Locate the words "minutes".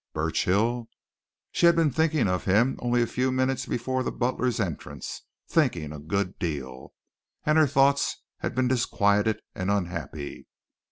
3.31-3.67